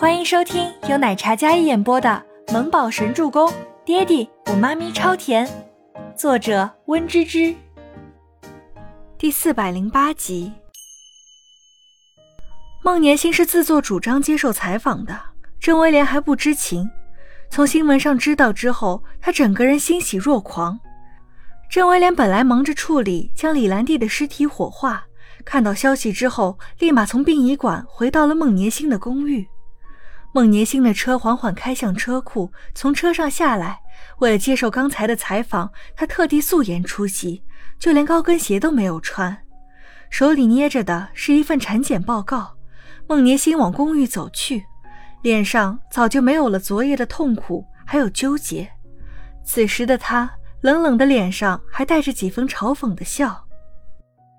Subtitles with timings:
[0.00, 3.50] 欢迎收听由奶茶嘉一演播的《萌宝神助攻》，
[3.84, 5.44] 爹地我妈咪超甜，
[6.16, 7.52] 作者温芝芝。
[9.18, 10.52] 第四百零八集。
[12.84, 15.20] 孟年星是自作主张接受采访的，
[15.58, 16.88] 郑威廉还不知情。
[17.50, 20.78] 从新闻上知道之后，他整个人欣喜若狂。
[21.68, 25.08] 郑威廉本来忙着处理将李兰娣的尸体火化，
[25.44, 29.44] 看到消息之后，立马从殡仪馆回到了孟年星的公寓。
[30.38, 33.80] 孟年星的车缓缓开向车库，从车上下来。
[34.18, 37.42] 为了接受刚才的采访，他特地素颜出席，
[37.76, 39.36] 就连高跟鞋都没有穿，
[40.10, 42.56] 手里捏着的是一份产检报告。
[43.08, 44.64] 孟年星往公寓走去，
[45.22, 48.70] 脸上早就没有了昨夜的痛苦，还有纠结。
[49.44, 53.44] 此时的他，冷冷的脸上还带着几分嘲讽的笑。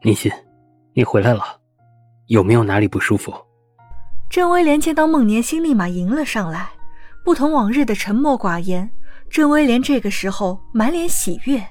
[0.02, 0.31] 年心，
[0.93, 1.59] 你回来了，
[2.27, 3.34] 有没有哪里不舒服？
[4.29, 6.70] 郑威廉见到孟年星，立马迎了上来。
[7.25, 8.90] 不同往日的沉默寡言，
[9.27, 11.63] 郑威廉这个时候满脸喜悦。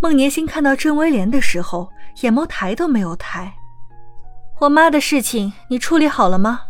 [0.00, 1.90] 孟年星看到郑威廉的时候，
[2.22, 3.52] 眼眸抬都没有抬。
[4.60, 6.60] 我妈的事情你处理好了吗？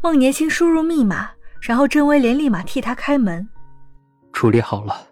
[0.00, 3.48] 孟年星输入密码，然后郑威廉立马替他开门。
[4.32, 5.04] 处理好了。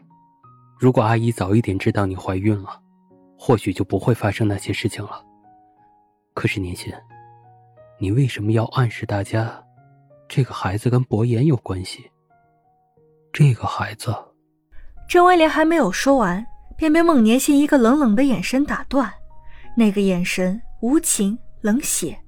[0.79, 2.81] 如果阿姨早一点知道你怀孕了，
[3.37, 5.21] 或许就不会发生那些事情了。
[6.33, 6.93] 可是年心。
[7.99, 9.65] 你为什么要暗示大家，
[10.29, 12.11] 这个孩子跟博言有关系？
[13.33, 14.15] 这个孩子，
[15.09, 16.45] 郑威廉还没有说完，
[16.77, 19.13] 便被孟年心一个冷冷的眼神打断。
[19.77, 22.19] 那个眼神无情冷血，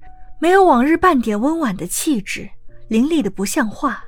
[0.41, 2.48] 没有往日半点温婉的气质，
[2.89, 4.05] 凌厉的不像话。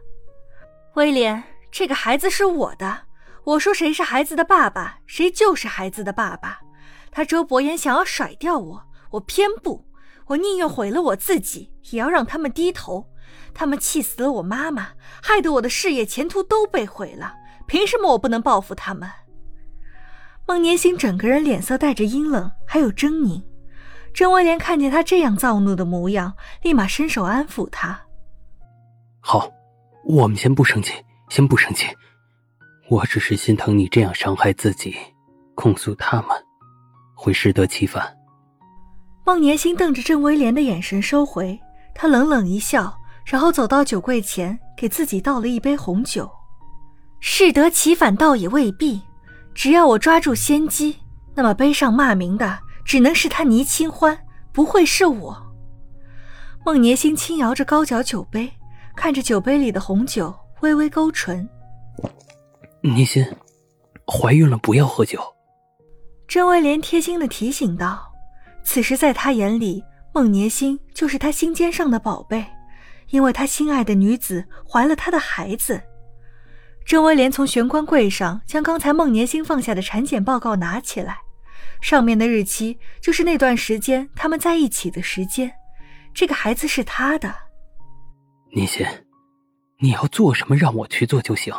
[0.94, 1.42] 威廉，
[1.72, 3.02] 这个孩子是我的，
[3.44, 6.60] 我说谁是孩子的爸爸，谁就是孩子的爸爸。
[7.10, 9.87] 他周伯言想要甩掉我，我偏不。
[10.28, 13.10] 我宁愿毁了我自己，也要让他们低头。
[13.54, 14.90] 他们气死了我妈妈，
[15.22, 17.34] 害得我的事业前途都被毁了。
[17.66, 19.10] 凭什么我不能报复他们？
[20.46, 23.42] 孟年星整个人脸色带着阴冷，还有狰狞。
[24.14, 28.00] 郑威廉看见他这样躁怒的模样，立马伸手安抚他
[29.20, 29.50] ：“好，
[30.04, 30.94] 我们先不生气，
[31.28, 31.86] 先不生气。
[32.88, 34.96] 我只是心疼你这样伤害自己，
[35.54, 36.30] 控诉他们，
[37.14, 38.12] 会适得其反。”
[39.28, 41.60] 孟年星瞪着郑威廉的眼神收回，
[41.94, 46.30] 他冷冷一笑，然后走到酒柜前，给自己倒了一杯红酒。
[47.20, 49.02] 适得其反倒也未必，
[49.54, 50.96] 只要我抓住先机，
[51.34, 54.18] 那么背上骂名的只能是他倪清欢，
[54.50, 55.36] 不会是我。
[56.64, 58.50] 孟年星轻摇着高脚酒杯，
[58.96, 61.46] 看着酒杯里的红酒，微微勾唇。
[62.80, 63.22] 年心，
[64.06, 65.20] 怀孕了不要喝酒。
[66.26, 68.06] 郑威廉贴心的提醒道。
[68.70, 72.44] 此时，在他眼里，孟年心就是他心尖上的宝贝，
[73.08, 75.80] 因为他心爱的女子怀了他的孩子。
[76.84, 81.16] 郑威廉从玄关柜上将刚才孟年心放下的产检报告拿起来，
[81.80, 85.50] 上面的日期就是那段时间他们在一起的时间。
[86.12, 87.34] 这个孩子是他的。
[88.54, 88.86] 年心，
[89.80, 91.54] 你要做什么，让我去做就行，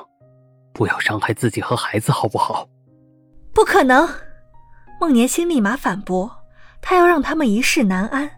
[0.75, 2.69] 不要伤害自己和孩子，好不好？
[3.51, 4.07] 不可能！
[5.01, 6.35] 孟年心立马反驳。
[6.81, 8.29] 他要让他们一世难安，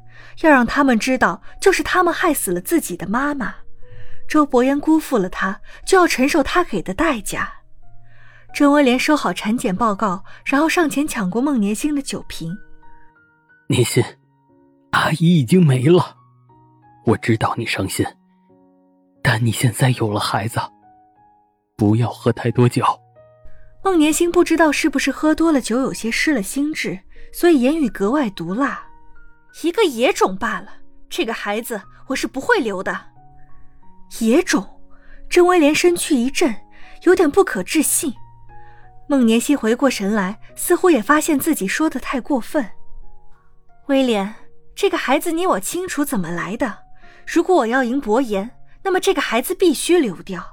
[0.41, 3.56] 要让他们知道，就是他们害死了自己的妈妈。
[4.28, 7.52] 周伯言辜负了他，就要承受他给的代价。
[8.53, 12.57] 郑威廉收好产检报告，然后上前抢过孟年星的酒瓶。
[13.68, 14.03] 年心，
[14.91, 16.18] 阿姨已经没了，
[17.06, 18.06] 我知道你伤心，
[19.22, 20.59] 但你现在有了孩子，
[21.78, 22.84] 不要喝太多酒。
[23.84, 27.00] 孟年星不知道是不是喝多了酒，有些失了心智。
[27.34, 28.88] 所以言语格外毒辣，
[29.64, 30.74] 一个野种罢了。
[31.09, 33.08] 这个孩子我是不会留的。
[34.20, 34.81] 野种，
[35.30, 36.53] 郑威廉身躯一震，
[37.03, 38.14] 有点不可置信。
[39.08, 42.70] 孟年熙回过神来，似乎也发现自己说的太过分。
[43.88, 44.36] 威廉，
[44.75, 46.80] 这个孩子你我清楚怎么来的。
[47.25, 48.52] 如果我要赢伯言，
[48.84, 50.46] 那么这个孩子必须留掉。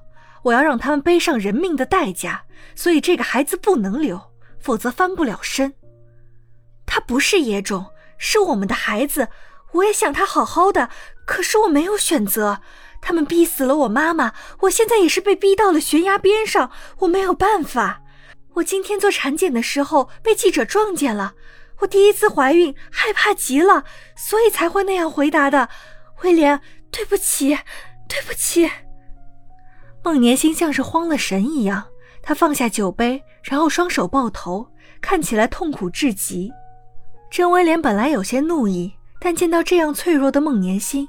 [0.43, 2.43] 我要让他们背上人命的代价，
[2.75, 4.21] 所以这个孩子不能留，
[4.59, 5.75] 否则翻不了身。
[6.87, 7.87] 他不是野种，
[8.17, 9.29] 是我们的孩子。
[9.73, 10.89] 我也想他好好的，
[11.27, 12.63] 可是我没有选择。
[13.01, 16.71] 他们逼死了我妈妈，我现在也是被逼到了悬崖边上，
[17.01, 18.01] 我没有办法。
[18.55, 21.35] 我今天做产检的时候被记者撞见了，
[21.81, 23.85] 我第一次怀孕，害怕极了，
[24.17, 25.69] 所以才会那样回答的。
[26.23, 26.61] 威廉，
[26.91, 27.57] 对不起，
[28.09, 28.69] 对不起。
[30.05, 31.85] 孟年心像是慌了神一样，
[32.23, 34.67] 他放下酒杯，然后双手抱头，
[35.01, 36.51] 看起来痛苦至极。
[37.31, 41.09] 郑威廉本来有些怒意，但见到这样脆弱的孟年心，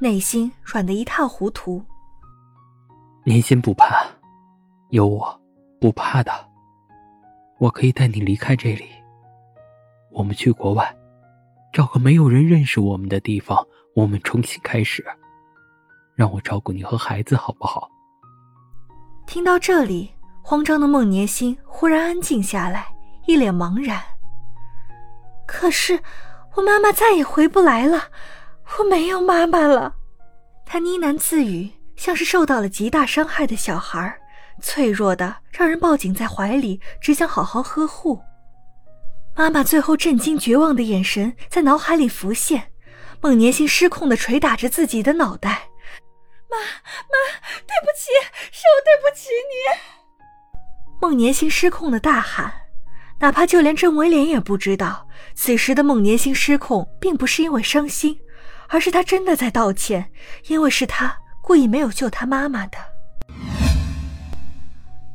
[0.00, 1.82] 内心软得一塌糊涂。
[3.24, 4.06] 年心不怕，
[4.90, 5.40] 有我，
[5.80, 6.32] 不怕的。
[7.58, 8.86] 我可以带你离开这里，
[10.12, 10.96] 我们去国外，
[11.72, 15.04] 找个没有人认识我们的地方，我们重新开始。
[16.14, 17.90] 让我照顾你和孩子，好不好？
[19.28, 20.10] 听到这里，
[20.42, 22.88] 慌张的孟年心忽然安静下来，
[23.26, 24.02] 一脸茫然。
[25.46, 26.00] 可是，
[26.54, 28.04] 我妈妈再也回不来了，
[28.78, 29.94] 我没有妈妈了。
[30.64, 34.18] 他呢喃自语，像是受到了极大伤害的小孩。
[34.62, 38.18] 脆弱的，让人抱紧在怀里，只想好好呵护。
[39.36, 42.72] 妈妈最后震惊绝望的眼神在脑海里浮现，
[43.20, 45.68] 孟年心失控的捶打着自己的脑袋。
[46.50, 47.14] 妈妈，
[47.66, 48.08] 对不起，
[48.88, 50.58] 对不起你。
[50.98, 52.50] 孟年心失控的大喊，
[53.20, 58.18] 哪怕就连郑维廉也不知道，此时的孟年心失控，并不是因为伤心，
[58.68, 60.10] 而是他真的在道歉，
[60.46, 62.78] 因为是他故意没有救他妈妈的。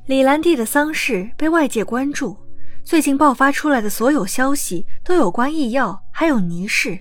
[0.05, 2.37] 李兰娣的丧事被外界关注，
[2.83, 6.99] 最近爆发出来的所有消息都有关医药，还有倪氏，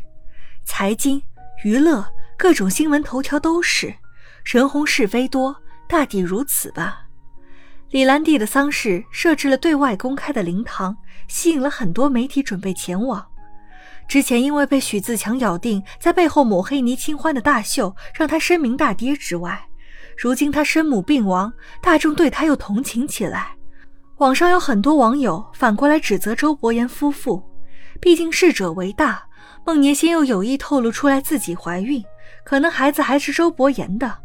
[0.64, 1.22] 财经、
[1.64, 2.06] 娱乐
[2.38, 3.94] 各种新闻头条都是，
[4.44, 5.61] 人红是非多，
[5.92, 7.02] 大抵如此吧。
[7.90, 10.96] 李兰迪的丧事设置了对外公开的灵堂，
[11.28, 13.22] 吸引了很多媒体准备前往。
[14.08, 19.62] 之前因为被许自强咬定在背后抹黑倪清欢的大秀，让他声名大跌之外。
[20.16, 21.52] 如今他生母病亡，
[21.82, 23.54] 大众对他又同情起来。
[24.16, 27.42] 网上有很多网友反过来指责周伯言夫妇，
[28.00, 29.22] 毕竟逝者为大。
[29.66, 32.02] 孟年心又有意透露出来自己怀孕，
[32.46, 34.20] 可能孩子还是周伯言的。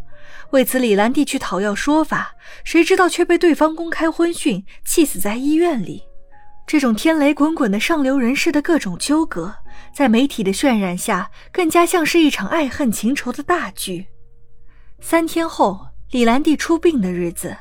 [0.51, 6.03] 为此，李兰娣去讨要说法，谁知道却被对方公开婚讯，气死在医院里。
[6.65, 9.55] 这种天雷滚滚的上流人士的各种纠葛，
[9.93, 14.07] 在媒体的渲染下，更加像是一场爱恨情仇的大剧。
[14.99, 17.55] 三天后，李兰娣出殡的日子，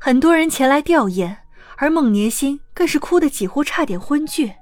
[0.00, 1.36] 很多人前来吊唁，
[1.76, 4.56] 而孟年心更是哭得几乎差点昏厥。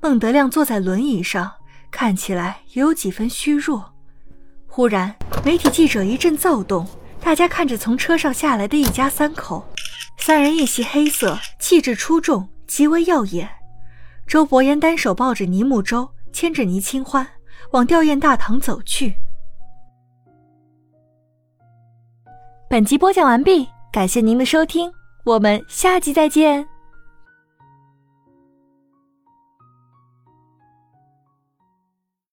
[0.00, 1.52] 孟德亮坐在轮椅上，
[1.90, 3.92] 看起来也有几分虚弱。
[4.78, 5.12] 忽然，
[5.44, 6.86] 媒体记者一阵躁动，
[7.20, 9.66] 大家看着从车上下来的一家三口，
[10.18, 13.50] 三人一袭黑色，气质出众，极为耀眼。
[14.24, 17.26] 周伯言单手抱着倪木舟，牵着倪清欢，
[17.72, 19.12] 往吊唁大堂走去。
[22.70, 24.92] 本集播讲完毕，感谢您的收听，
[25.24, 26.64] 我们下集再见。